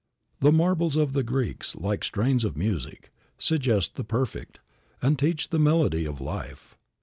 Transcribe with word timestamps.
The 0.39 0.51
marbles 0.51 0.95
of 0.95 1.13
the 1.13 1.21
Greeks, 1.21 1.75
like 1.75 2.03
strains 2.03 2.43
of 2.43 2.57
music, 2.57 3.11
suggest 3.37 3.97
the 3.97 4.03
perfect, 4.03 4.59
and 4.99 5.13
teach 5.19 5.49
the 5.49 5.59
melody 5.59 6.07
of 6.07 6.19
life. 6.19 6.75